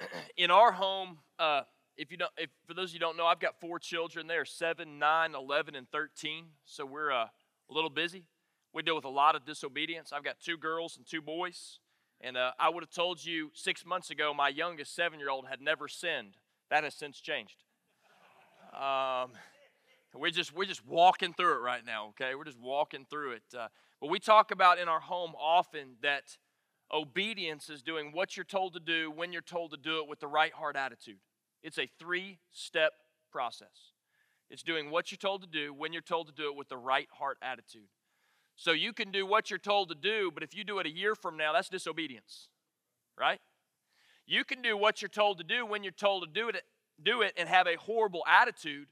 [0.36, 1.62] In our home, uh,
[1.96, 4.26] if you don't, if, for those of you don't know, I've got four children.
[4.26, 6.46] They are 7, 9, 11, and 13.
[6.64, 8.24] So we're uh, a little busy.
[8.72, 10.12] We deal with a lot of disobedience.
[10.12, 11.78] I've got two girls and two boys.
[12.20, 15.46] And uh, I would have told you six months ago my youngest seven year old
[15.48, 16.36] had never sinned.
[16.70, 17.64] That has since changed.
[18.72, 19.32] Um,
[20.14, 22.08] we're just we're just walking through it right now.
[22.08, 23.42] Okay, we're just walking through it.
[23.58, 23.68] Uh,
[24.00, 26.36] but we talk about in our home often that
[26.92, 30.20] obedience is doing what you're told to do when you're told to do it with
[30.20, 31.18] the right heart attitude.
[31.62, 32.92] It's a three step
[33.30, 33.92] process.
[34.50, 36.76] It's doing what you're told to do when you're told to do it with the
[36.76, 37.88] right heart attitude.
[38.56, 40.90] So you can do what you're told to do, but if you do it a
[40.90, 42.48] year from now, that's disobedience,
[43.18, 43.40] right?
[44.26, 46.62] You can do what you're told to do when you're told to do it,
[47.02, 48.88] do it and have a horrible attitude,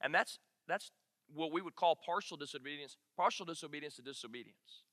[0.00, 0.92] and that's that's
[1.34, 4.84] what we would call partial disobedience, partial disobedience to disobedience.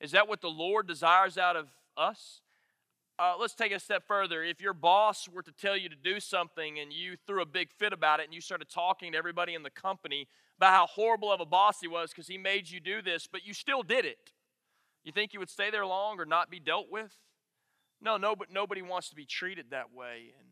[0.00, 2.40] Is that what the Lord desires out of us?
[3.18, 4.44] uh, let's take a step further.
[4.44, 7.72] If your boss were to tell you to do something and you threw a big
[7.72, 11.32] fit about it and you started talking to everybody in the company about how horrible
[11.32, 14.04] of a boss he was because he made you do this, but you still did
[14.04, 14.32] it,
[15.04, 17.12] you think you would stay there long or not be dealt with?
[18.00, 20.32] No, no, but nobody wants to be treated that way.
[20.38, 20.48] And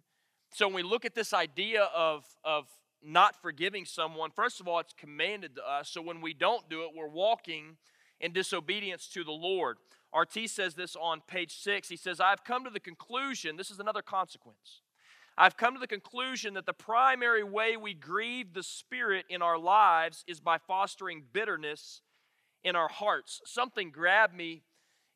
[0.53, 2.67] so when we look at this idea of, of
[3.01, 5.89] not forgiving someone, first of all, it's commanded to us.
[5.91, 7.77] So when we don't do it, we're walking
[8.21, 9.79] in disobedience to the Lord.
[10.15, 11.89] RT says this on page six.
[11.89, 14.81] He says, I've come to the conclusion, this is another consequence.
[15.39, 19.59] I've come to the conclusion that the primary way we grieve the Spirit in our
[19.59, 22.01] lives is by fostering bitterness
[22.65, 23.43] in our hearts.
[23.45, 24.63] Something grabbed me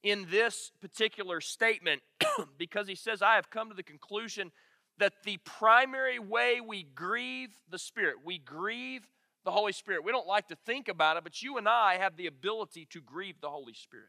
[0.02, 2.02] in this particular statement
[2.58, 4.52] because he says, I have come to the conclusion
[4.98, 9.06] that the primary way we grieve the Spirit, we grieve
[9.44, 10.04] the Holy Spirit.
[10.04, 13.00] We don't like to think about it, but you and I have the ability to
[13.00, 14.08] grieve the Holy Spirit.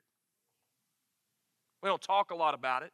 [1.81, 2.91] We don't talk a lot about it,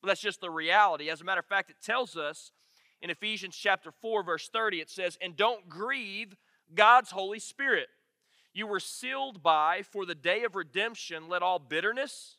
[0.00, 1.08] but that's just the reality.
[1.08, 2.52] As a matter of fact, it tells us
[3.00, 6.36] in Ephesians chapter 4, verse 30, it says, And don't grieve
[6.74, 7.88] God's Holy Spirit.
[8.52, 12.36] You were sealed by, for the day of redemption, let all bitterness,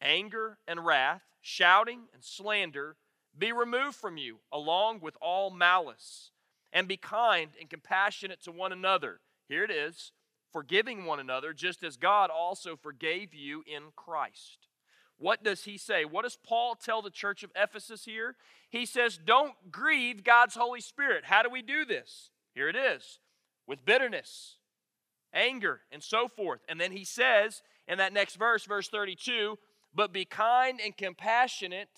[0.00, 2.96] anger, and wrath, shouting, and slander
[3.36, 6.30] be removed from you, along with all malice.
[6.74, 9.20] And be kind and compassionate to one another.
[9.48, 10.12] Here it is
[10.52, 14.68] forgiving one another, just as God also forgave you in Christ.
[15.16, 16.04] What does he say?
[16.04, 18.36] What does Paul tell the church of Ephesus here?
[18.68, 21.24] He says, Don't grieve God's Holy Spirit.
[21.24, 22.30] How do we do this?
[22.54, 23.20] Here it is
[23.66, 24.58] with bitterness,
[25.32, 26.60] anger, and so forth.
[26.68, 29.58] And then he says in that next verse, verse 32,
[29.94, 31.88] But be kind and compassionate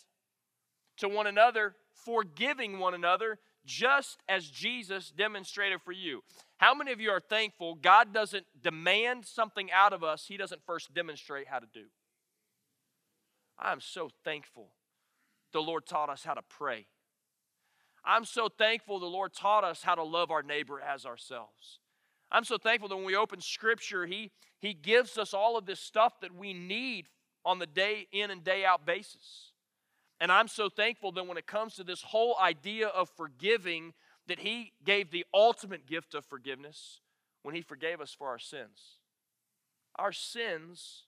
[0.98, 6.22] to one another, forgiving one another, just as Jesus demonstrated for you.
[6.58, 10.64] How many of you are thankful God doesn't demand something out of us He doesn't
[10.64, 11.84] first demonstrate how to do?
[13.58, 14.68] I'm so thankful
[15.52, 16.86] the Lord taught us how to pray.
[18.04, 21.80] I'm so thankful the Lord taught us how to love our neighbor as ourselves.
[22.30, 25.80] I'm so thankful that when we open Scripture, He, he gives us all of this
[25.80, 27.06] stuff that we need
[27.44, 29.52] on the day in and day out basis.
[30.20, 33.92] And I'm so thankful that when it comes to this whole idea of forgiving,
[34.26, 37.00] that He gave the ultimate gift of forgiveness
[37.42, 38.98] when He forgave us for our sins.
[39.96, 41.04] Our sins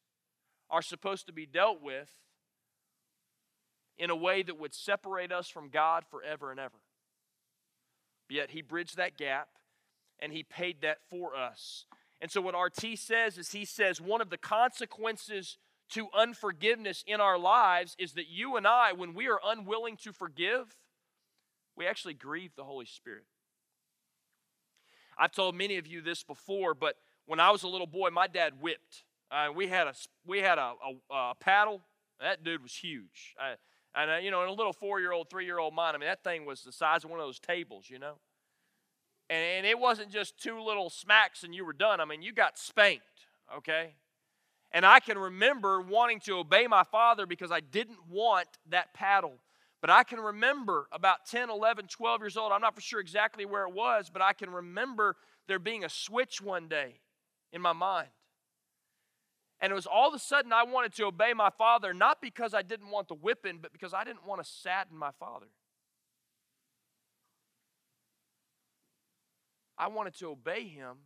[0.70, 2.10] are supposed to be dealt with
[3.98, 6.78] in a way that would separate us from God forever and ever.
[8.28, 9.48] Yet he bridged that gap
[10.20, 11.86] and he paid that for us.
[12.20, 15.56] And so, what RT says is he says one of the consequences
[15.90, 20.12] to unforgiveness in our lives is that you and I, when we are unwilling to
[20.12, 20.76] forgive,
[21.76, 23.24] we actually grieve the Holy Spirit.
[25.18, 26.96] I've told many of you this before, but
[27.26, 29.04] when I was a little boy, my dad whipped.
[29.30, 29.94] Uh, we had a
[30.26, 30.72] we had a,
[31.10, 31.82] a, a paddle.
[32.20, 33.34] That dude was huge.
[33.38, 33.54] I,
[33.94, 36.08] and, you know, in a little four year old, three year old mind, I mean,
[36.08, 38.14] that thing was the size of one of those tables, you know?
[39.28, 42.00] And, and it wasn't just two little smacks and you were done.
[42.00, 43.94] I mean, you got spanked, okay?
[44.72, 49.38] And I can remember wanting to obey my father because I didn't want that paddle.
[49.80, 52.52] But I can remember about 10, 11, 12 years old.
[52.52, 55.88] I'm not for sure exactly where it was, but I can remember there being a
[55.88, 57.00] switch one day
[57.52, 58.08] in my mind.
[59.60, 62.54] And it was all of a sudden I wanted to obey my father, not because
[62.54, 65.46] I didn't want the whipping, but because I didn't want to sadden my father.
[69.76, 70.96] I wanted to obey him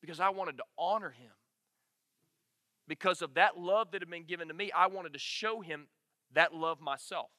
[0.00, 1.30] because I wanted to honor him.
[2.88, 5.88] Because of that love that had been given to me, I wanted to show him
[6.32, 7.30] that love myself.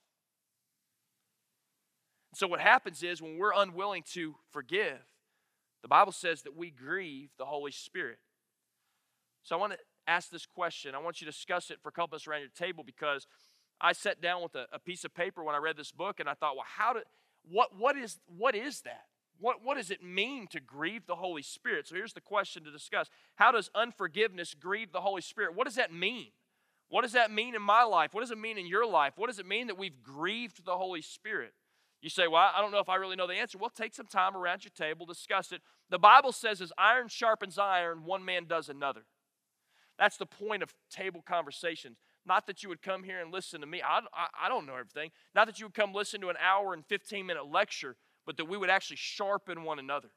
[2.35, 4.99] So, what happens is when we're unwilling to forgive,
[5.81, 8.19] the Bible says that we grieve the Holy Spirit.
[9.41, 10.93] So, I want to ask this question.
[10.93, 13.25] I want you to discuss it for a couple of us around your table because
[13.81, 16.29] I sat down with a, a, piece of paper when I read this book and
[16.29, 17.03] I thought, well, how did
[17.49, 19.05] what what is what is that?
[19.39, 21.87] What what does it mean to grieve the Holy Spirit?
[21.87, 23.09] So here's the question to discuss.
[23.35, 25.55] How does unforgiveness grieve the Holy Spirit?
[25.55, 26.27] What does that mean?
[26.89, 28.13] What does that mean in my life?
[28.13, 29.13] What does it mean in your life?
[29.15, 31.53] What does it mean that we've grieved the Holy Spirit?
[32.01, 33.57] You say, Well, I don't know if I really know the answer.
[33.57, 35.61] Well, take some time around your table, discuss it.
[35.89, 39.01] The Bible says, as iron sharpens iron, one man does another.
[39.97, 41.97] That's the point of table conversations.
[42.25, 43.81] Not that you would come here and listen to me.
[43.81, 45.11] I, I, I, don't know everything.
[45.35, 47.97] Not that you would come listen to an hour and 15 minute lecture,
[48.29, 50.09] but that we would actually sharpen one another,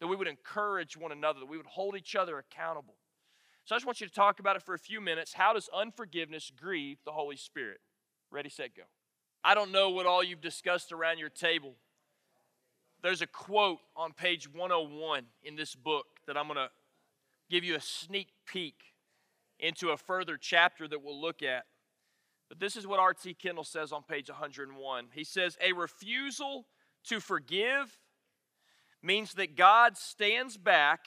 [0.00, 2.96] that we would encourage one another, that we would hold each other accountable.
[3.64, 5.34] So I just want you to talk about it for a few minutes.
[5.34, 7.78] How does unforgiveness grieve the Holy Spirit?
[8.32, 8.82] Ready, set, go.
[9.44, 11.76] I don't know what all you've discussed around your table.
[13.04, 16.70] There's a quote on page 101 in this book that I'm going to
[17.48, 18.82] give you a sneak peek
[19.60, 21.66] into a further chapter that we'll look at.
[22.48, 23.34] But this is what R.T.
[23.34, 25.06] Kendall says on page 101.
[25.14, 26.66] He says, A refusal
[27.04, 27.98] to forgive
[29.02, 31.06] means that God stands back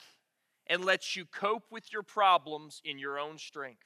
[0.66, 3.82] and lets you cope with your problems in your own strength.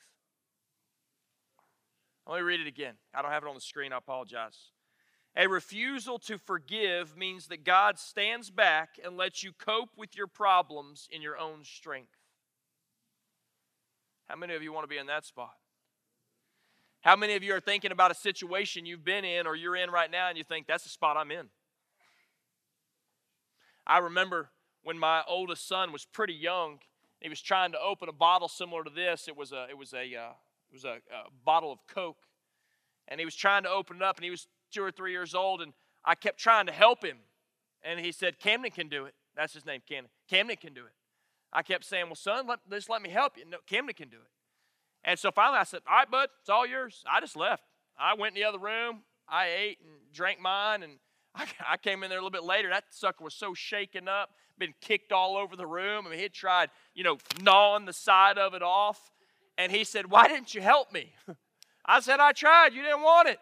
[2.27, 2.94] Let me read it again.
[3.14, 4.70] I don't have it on the screen, I apologize.
[5.35, 10.27] A refusal to forgive means that God stands back and lets you cope with your
[10.27, 12.12] problems in your own strength.
[14.29, 15.55] How many of you want to be in that spot?
[17.01, 19.90] How many of you are thinking about a situation you've been in or you're in
[19.90, 21.48] right now and you think, that's the spot I'm in?
[23.87, 24.51] I remember
[24.83, 26.79] when my oldest son was pretty young,
[27.21, 29.29] he was trying to open a bottle similar to this.
[29.29, 30.33] It was a, it was a, uh,
[30.71, 32.25] it was a, a bottle of Coke.
[33.09, 35.35] And he was trying to open it up, and he was two or three years
[35.35, 35.73] old, and
[36.05, 37.18] I kept trying to help him.
[37.83, 39.14] And he said, Camden can do it.
[39.37, 40.11] That's his name, Camden.
[40.29, 40.92] Camden can do it.
[41.53, 43.45] I kept saying, Well, son, let, just let me help you.
[43.49, 44.31] No, Camden can do it.
[45.05, 47.05] And so finally I said, All right, bud, it's all yours.
[47.11, 47.64] I just left.
[47.99, 49.03] I went in the other room.
[49.29, 50.95] I ate and drank mine, and
[51.35, 52.68] I, I came in there a little bit later.
[52.68, 56.07] That sucker was so shaken up, been kicked all over the room.
[56.07, 59.11] I mean, he had tried, you know, gnawing the side of it off.
[59.57, 61.14] And he said, Why didn't you help me?
[61.87, 62.75] I said, I tried.
[62.75, 63.38] You didn't want it.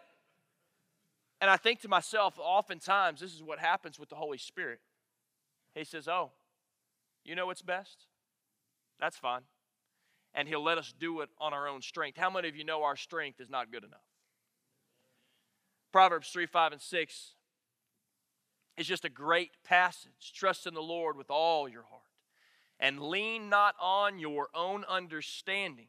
[1.39, 4.79] And I think to myself, oftentimes, this is what happens with the Holy Spirit.
[5.75, 6.31] He says, Oh,
[7.23, 8.05] you know what's best?
[8.99, 9.41] That's fine.
[10.33, 12.17] And He'll let us do it on our own strength.
[12.17, 13.99] How many of you know our strength is not good enough?
[15.91, 17.33] Proverbs 3, 5, and 6
[18.77, 20.33] is just a great passage.
[20.33, 22.01] Trust in the Lord with all your heart
[22.79, 25.87] and lean not on your own understanding.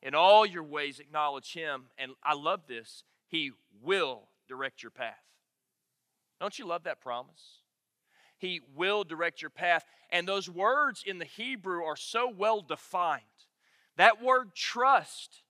[0.00, 1.86] In all your ways, acknowledge Him.
[1.98, 3.02] And I love this.
[3.26, 3.50] He
[3.82, 5.24] will direct your path.
[6.40, 7.58] Don't you love that promise?
[8.38, 9.84] He will direct your path.
[10.10, 13.22] And those words in the Hebrew are so well defined.
[13.96, 15.42] That word trust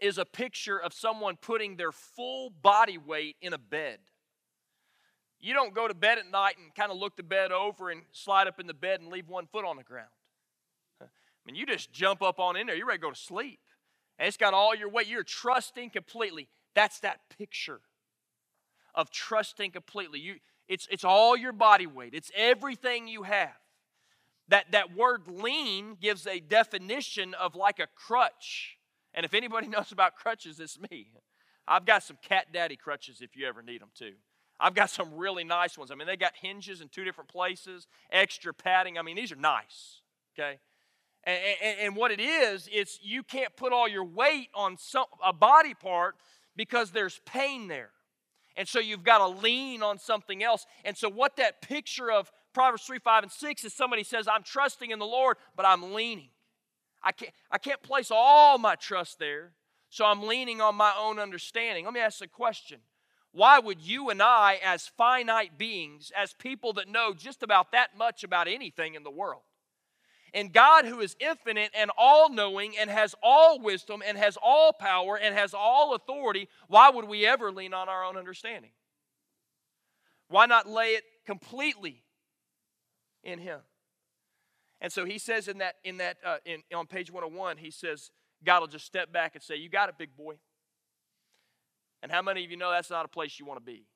[0.00, 3.98] is a picture of someone putting their full body weight in a bed.
[5.44, 8.00] You don't go to bed at night and kind of look the bed over and
[8.12, 10.08] slide up in the bed and leave one foot on the ground.
[11.02, 11.06] I
[11.44, 13.60] mean, you just jump up on in there, you're ready to go to sleep.
[14.18, 15.06] And it's got all your weight.
[15.06, 16.48] You're trusting completely.
[16.74, 17.80] That's that picture
[18.94, 20.18] of trusting completely.
[20.18, 23.50] You, it's, it's all your body weight, it's everything you have.
[24.48, 28.78] That, that word lean gives a definition of like a crutch.
[29.12, 31.08] And if anybody knows about crutches, it's me.
[31.68, 34.14] I've got some cat daddy crutches if you ever need them too.
[34.60, 35.90] I've got some really nice ones.
[35.90, 38.98] I mean, they got hinges in two different places, extra padding.
[38.98, 40.00] I mean, these are nice,
[40.34, 40.58] okay?
[41.24, 45.06] And, and, and what it is, it's you can't put all your weight on some,
[45.24, 46.16] a body part
[46.56, 47.90] because there's pain there.
[48.56, 50.64] And so you've got to lean on something else.
[50.84, 54.44] And so, what that picture of Proverbs 3, 5, and 6 is somebody says, I'm
[54.44, 56.28] trusting in the Lord, but I'm leaning.
[57.02, 59.50] I can't, I can't place all my trust there,
[59.90, 61.84] so I'm leaning on my own understanding.
[61.84, 62.78] Let me ask a question
[63.34, 67.98] why would you and I, as finite beings, as people that know just about that
[67.98, 69.42] much about anything in the world,
[70.32, 74.72] and God, who is infinite and all knowing and has all wisdom and has all
[74.72, 78.70] power and has all authority, why would we ever lean on our own understanding?
[80.28, 82.02] Why not lay it completely
[83.22, 83.60] in Him?
[84.80, 88.10] And so he says in that, in that uh, in, on page 101, he says,
[88.44, 90.34] God will just step back and say, You got it, big boy.
[92.04, 93.86] And how many of you know that's not a place you want to be?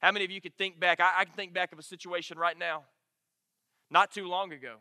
[0.00, 1.00] How many of you could think back?
[1.00, 2.84] I, I can think back of a situation right now,
[3.90, 4.76] not too long ago,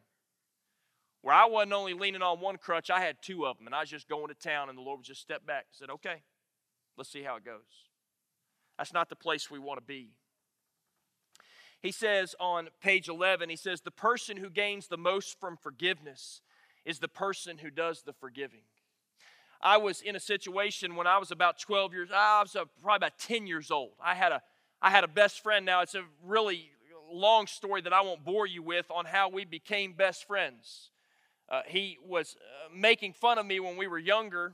[1.22, 3.82] where I wasn't only leaning on one crutch, I had two of them, and I
[3.82, 6.24] was just going to town, and the Lord would just step back and said, Okay,
[6.96, 7.90] let's see how it goes.
[8.78, 10.12] That's not the place we want to be.
[11.82, 16.42] He says on page 11, he says, The person who gains the most from forgiveness
[16.86, 18.62] is the person who does the forgiving.
[19.62, 22.98] I was in a situation when I was about 12 years, I was uh, probably
[22.98, 23.92] about 10 years old.
[24.04, 24.42] I had a,
[24.82, 25.66] I had a best friend.
[25.66, 26.72] Now, it's a really
[27.12, 30.90] long story that I won't bore you with on how we became best friends.
[31.50, 34.54] Uh, he was uh, making fun of me when we were younger.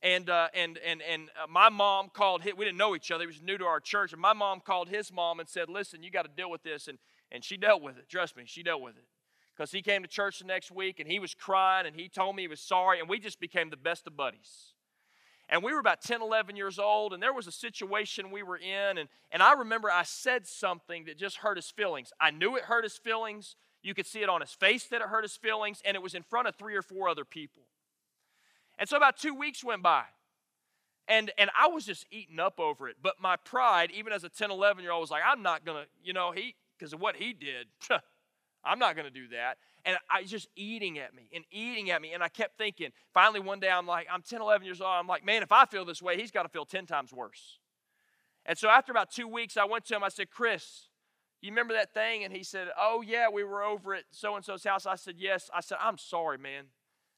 [0.00, 3.22] And, uh, and, and, and uh, my mom called him, we didn't know each other,
[3.22, 4.12] he was new to our church.
[4.12, 6.86] And my mom called his mom and said, Listen, you got to deal with this.
[6.86, 6.98] And,
[7.32, 8.08] and she dealt with it.
[8.08, 9.04] Trust me, she dealt with it
[9.58, 12.36] because he came to church the next week and he was crying and he told
[12.36, 14.74] me he was sorry and we just became the best of buddies.
[15.48, 18.56] And we were about 10 11 years old and there was a situation we were
[18.56, 22.12] in and, and i remember i said something that just hurt his feelings.
[22.20, 23.56] I knew it hurt his feelings.
[23.82, 26.14] You could see it on his face that it hurt his feelings and it was
[26.14, 27.64] in front of three or four other people.
[28.78, 30.04] And so about two weeks went by
[31.08, 34.28] and and i was just eating up over it but my pride even as a
[34.28, 37.16] 10 11 year old was like i'm not gonna you know he because of what
[37.16, 37.66] he did
[38.64, 39.58] I'm not going to do that.
[39.84, 42.12] And I just eating at me and eating at me.
[42.12, 44.90] And I kept thinking, finally, one day I'm like, I'm 10, 11 years old.
[44.90, 47.58] I'm like, man, if I feel this way, he's got to feel 10 times worse.
[48.44, 50.02] And so after about two weeks, I went to him.
[50.02, 50.88] I said, Chris,
[51.40, 52.24] you remember that thing?
[52.24, 54.86] And he said, Oh, yeah, we were over at so and so's house.
[54.86, 55.50] I said, Yes.
[55.54, 56.64] I said, I'm sorry, man.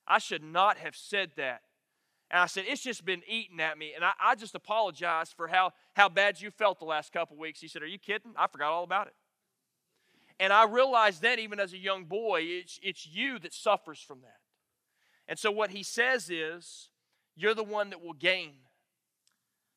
[0.07, 1.63] I should not have said that.
[2.31, 3.93] And I said, It's just been eating at me.
[3.95, 7.61] And I, I just apologized for how, how bad you felt the last couple weeks.
[7.61, 8.33] He said, Are you kidding?
[8.37, 9.15] I forgot all about it.
[10.41, 14.23] And I realized then, even as a young boy, it's, it's you that suffers from
[14.23, 14.39] that.
[15.29, 16.89] And so what he says is,
[17.37, 18.55] You're the one that will gain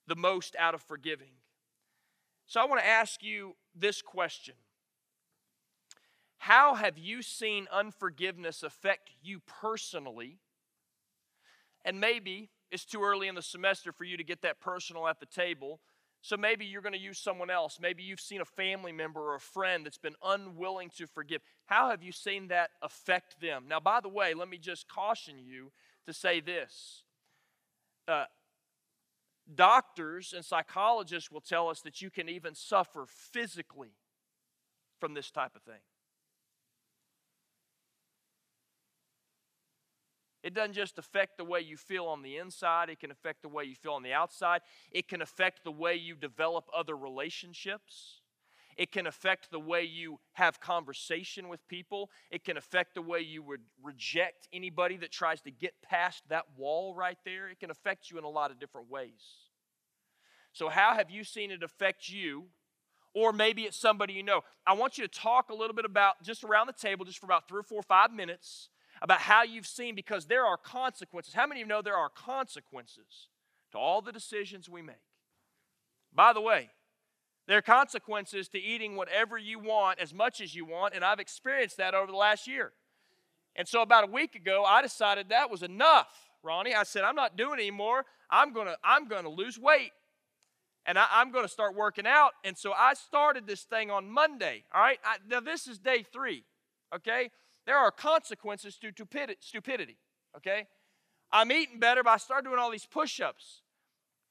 [0.07, 1.34] the most out of forgiving.
[2.45, 4.55] So I want to ask you this question
[6.38, 10.39] How have you seen unforgiveness affect you personally?
[11.84, 15.20] And maybe it's too early in the semester for you to get that personal at
[15.20, 15.82] the table.
[16.24, 17.80] So maybe you're going to use someone else.
[17.82, 21.41] Maybe you've seen a family member or a friend that's been unwilling to forgive.
[21.65, 23.65] How have you seen that affect them?
[23.67, 25.74] Now, by the way, let me just caution you
[26.07, 27.03] to say this.
[28.07, 28.24] Uh,
[29.53, 33.91] doctors and psychologists will tell us that you can even suffer physically
[35.01, 35.82] from this type of thing.
[40.44, 43.48] It doesn't just affect the way you feel on the inside, it can affect the
[43.48, 44.62] way you feel on the outside.
[44.91, 48.20] It can affect the way you develop other relationships.
[48.76, 52.10] It can affect the way you have conversation with people.
[52.32, 56.46] It can affect the way you would reject anybody that tries to get past that
[56.58, 57.50] wall right there.
[57.50, 59.22] It can affect you in a lot of different ways.
[60.54, 62.46] So, how have you seen it affect you?
[63.16, 64.41] Or maybe it's somebody you know.
[64.66, 67.28] I want you to talk a little bit about just around the table, just for
[67.28, 68.70] about three or four or five minutes,
[69.04, 71.34] about how you've seen, because there are consequences.
[71.34, 73.28] How many of you know there are consequences
[73.74, 74.95] to all the decisions we make?
[76.16, 76.70] By the way,
[77.45, 81.20] there are consequences to eating whatever you want as much as you want, and I've
[81.20, 82.72] experienced that over the last year.
[83.58, 86.08] And so about a week ago, I decided that was enough,
[86.41, 86.74] Ronnie.
[86.74, 88.06] I said, I'm not doing anymore.
[88.30, 89.91] I'm gonna, I'm gonna lose weight.
[90.86, 92.32] And I, am gonna start working out.
[92.43, 94.64] And so I started this thing on Monday.
[94.74, 94.99] All right.
[95.04, 96.43] I, now this is day three.
[96.95, 97.30] Okay.
[97.66, 98.91] There are consequences to
[99.39, 99.97] stupidity,
[100.38, 100.68] okay?
[101.32, 103.61] I'm eating better, but I started doing all these push ups.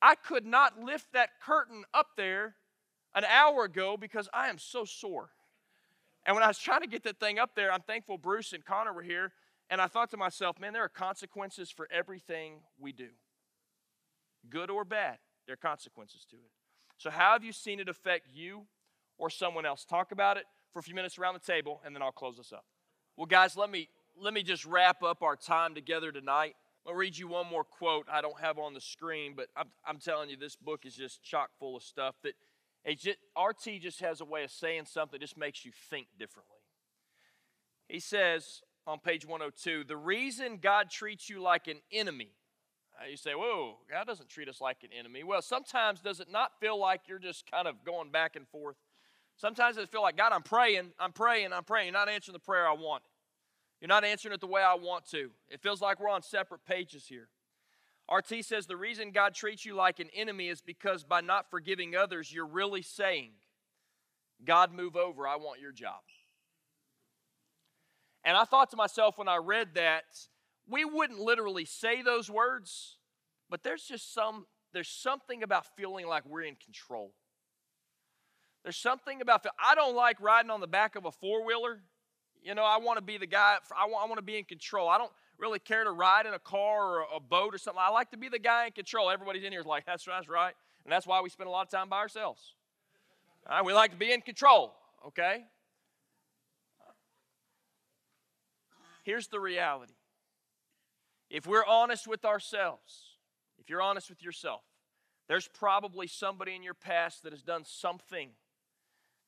[0.01, 2.57] I could not lift that curtain up there
[3.15, 5.31] an hour ago because I am so sore.
[6.25, 8.65] And when I was trying to get that thing up there, I'm thankful Bruce and
[8.65, 9.33] Connor were here.
[9.71, 13.09] And I thought to myself, man, there are consequences for everything we do,
[14.51, 15.19] good or bad.
[15.47, 16.51] There are consequences to it.
[16.99, 18.67] So, how have you seen it affect you
[19.19, 19.85] or someone else?
[19.85, 22.53] Talk about it for a few minutes around the table, and then I'll close this
[22.53, 22.65] up.
[23.17, 23.89] Well, guys, let me
[24.21, 26.55] let me just wrap up our time together tonight.
[26.87, 29.99] I'll read you one more quote I don't have on the screen, but I'm, I'm
[29.99, 32.35] telling you, this book is just chock full of stuff that
[32.99, 36.57] just, RT just has a way of saying something that just makes you think differently.
[37.89, 42.31] He says on page 102 the reason God treats you like an enemy.
[43.01, 45.23] Uh, you say, whoa, God doesn't treat us like an enemy.
[45.23, 48.77] Well, sometimes does it not feel like you're just kind of going back and forth?
[49.37, 51.89] Sometimes I feel like, God, I'm praying, I'm praying, I'm praying.
[51.89, 53.03] You're not answering the prayer I want.
[53.81, 55.31] You're not answering it the way I want to.
[55.49, 57.29] It feels like we're on separate pages here.
[58.13, 61.97] RT says the reason God treats you like an enemy is because by not forgiving
[61.97, 63.33] others, you're really saying,
[64.45, 66.01] God, move over, I want your job.
[68.25, 70.05] And I thought to myself when I read that,
[70.69, 72.99] we wouldn't literally say those words,
[73.51, 77.15] but there's just some, there's something about feeling like we're in control.
[78.63, 81.81] There's something about, I don't like riding on the back of a four wheeler.
[82.43, 84.45] You know, I want to be the guy, I want, I want to be in
[84.45, 84.89] control.
[84.89, 87.83] I don't really care to ride in a car or a boat or something.
[87.85, 89.11] I like to be the guy in control.
[89.11, 90.55] Everybody's in here is like, that's, that's right.
[90.85, 92.55] And that's why we spend a lot of time by ourselves.
[93.49, 94.73] Right, we like to be in control,
[95.09, 95.45] okay?
[99.03, 99.95] Here's the reality
[101.29, 103.17] if we're honest with ourselves,
[103.59, 104.61] if you're honest with yourself,
[105.29, 108.31] there's probably somebody in your past that has done something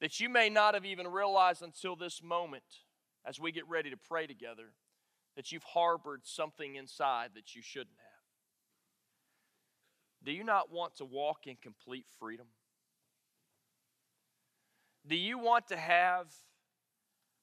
[0.00, 2.64] that you may not have even realized until this moment
[3.26, 4.72] as we get ready to pray together
[5.36, 8.04] that you've harbored something inside that you shouldn't have.
[10.24, 12.46] Do you not want to walk in complete freedom?
[15.06, 16.32] Do you want to have?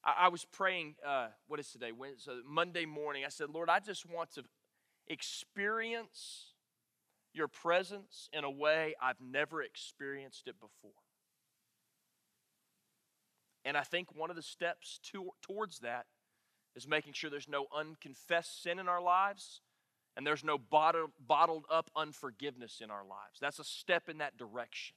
[0.04, 0.96] I, was praying.
[1.06, 1.92] Uh, what is today?
[2.44, 3.24] Monday morning.
[3.24, 4.42] I said, Lord, I just want to
[5.06, 6.54] experience
[7.32, 10.90] your presence in a way I've never experienced it before.
[13.64, 16.06] And I think one of the steps to, towards that
[16.74, 19.60] is making sure there's no unconfessed sin in our lives
[20.16, 23.38] and there's no bottled, bottled up unforgiveness in our lives.
[23.40, 24.94] That's a step in that direction.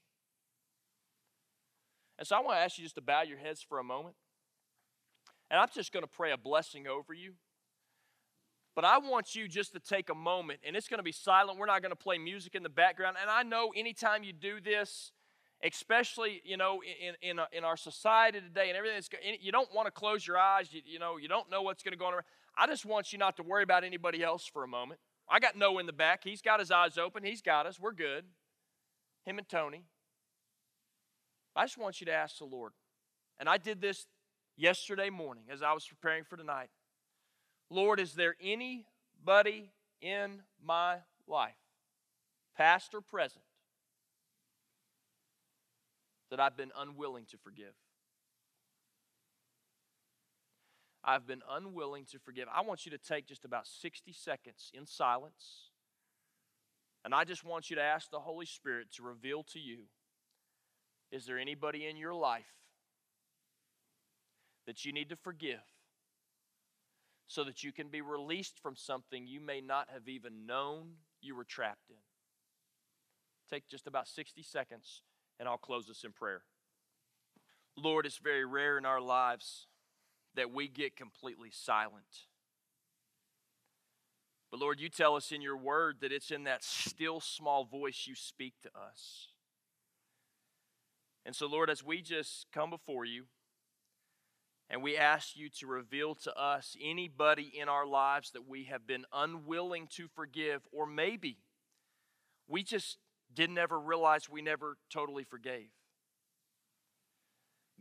[2.17, 4.15] And so I want to ask you just to bow your heads for a moment.
[5.51, 7.33] And I'm just going to pray a blessing over you.
[8.75, 11.57] But I want you just to take a moment, and it's going to be silent.
[11.57, 13.15] We're not going to play music in the background.
[13.21, 15.13] And I know anytime you do this,
[15.65, 19.73] especially you know in in, uh, in our society today and everything, That's, you don't
[19.73, 20.71] want to close your eyes.
[20.71, 22.13] You, you know you don't know what's going to go on.
[22.57, 24.99] I just want you not to worry about anybody else for a moment.
[25.29, 26.23] I got Noah in the back.
[26.23, 27.23] He's got his eyes open.
[27.23, 27.79] He's got us.
[27.79, 28.25] We're good.
[29.25, 29.85] Him and Tony.
[31.55, 32.73] I just want you to ask the Lord.
[33.39, 34.05] And I did this
[34.55, 36.69] yesterday morning as I was preparing for tonight.
[37.69, 40.97] Lord, is there anybody in my
[41.27, 41.55] life,
[42.55, 43.43] past or present,
[46.35, 47.73] that I've been unwilling to forgive?
[51.01, 52.49] I've been unwilling to forgive.
[52.53, 55.69] I want you to take just about 60 seconds in silence.
[57.05, 59.83] And I just want you to ask the Holy Spirit to reveal to you
[61.09, 62.43] is there anybody in your life
[64.67, 65.63] that you need to forgive
[67.27, 71.33] so that you can be released from something you may not have even known you
[71.33, 71.95] were trapped in?
[73.49, 75.01] Take just about 60 seconds
[75.39, 76.41] and I'll close this in prayer.
[77.77, 79.67] Lord, it's very rare in our lives
[80.35, 82.27] that we get completely silent.
[84.51, 88.05] But Lord, you tell us in your word that it's in that still small voice
[88.07, 89.29] you speak to us.
[91.25, 93.25] And so, Lord, as we just come before you
[94.69, 98.87] and we ask you to reveal to us anybody in our lives that we have
[98.87, 101.39] been unwilling to forgive, or maybe
[102.47, 102.97] we just
[103.33, 105.69] didn't ever realize we never totally forgave.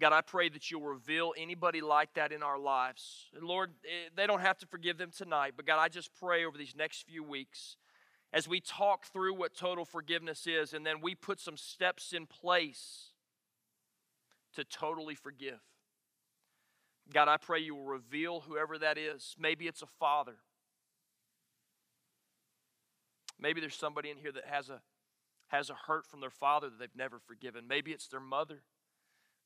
[0.01, 3.27] God, I pray that you'll reveal anybody like that in our lives.
[3.35, 6.45] And Lord, eh, they don't have to forgive them tonight, but God, I just pray
[6.45, 7.77] over these next few weeks
[8.33, 12.27] as we talk through what total forgiveness is and then we put some steps in
[12.27, 13.13] place
[14.55, 15.61] to totally forgive.
[17.13, 19.37] God, I pray you will reveal whoever that is.
[19.39, 20.37] Maybe it's a father.
[23.39, 24.81] Maybe there's somebody in here that has a
[25.55, 27.69] has a hurt from their father that they've never forgiven.
[27.69, 28.63] Maybe it's their mother.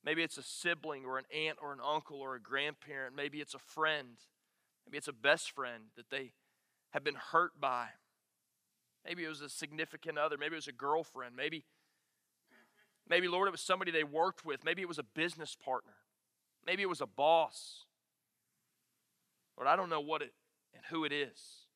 [0.04, 3.14] Maybe it's a sibling or an aunt or an uncle or a grandparent.
[3.14, 4.16] Maybe it's a friend.
[4.86, 6.32] Maybe it's a best friend that they
[6.90, 7.88] have been hurt by.
[9.04, 10.38] Maybe it was a significant other.
[10.38, 11.36] Maybe it was a girlfriend.
[11.36, 11.64] Maybe,
[13.08, 14.64] maybe, Lord, it was somebody they worked with.
[14.64, 15.96] Maybe it was a business partner.
[16.64, 17.84] Maybe it was a boss.
[19.56, 20.32] Lord, I don't know what it
[20.74, 21.66] and who it is.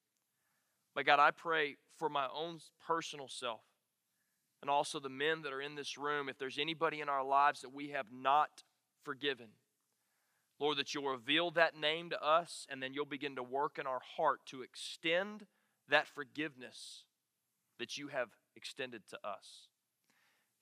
[0.95, 3.61] But God, I pray for my own personal self
[4.63, 7.61] and also the men that are in this room, if there's anybody in our lives
[7.61, 8.63] that we have not
[9.05, 9.49] forgiven,
[10.61, 13.87] Lord, that you'll reveal that name to us and then you'll begin to work in
[13.87, 15.47] our heart to extend
[15.89, 17.05] that forgiveness
[17.81, 19.67] that you have extended to us.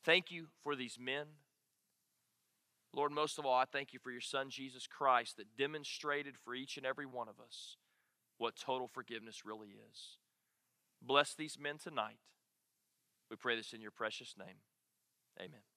[0.02, 1.26] Thank you for these men.
[2.94, 6.54] Lord, most of all, I thank you for your Son, Jesus Christ, that demonstrated for
[6.54, 7.76] each and every one of us
[8.38, 10.16] what total forgiveness really is.
[11.02, 12.18] Bless these men tonight.
[13.30, 14.56] We pray this in your precious name.
[15.38, 15.69] Amen.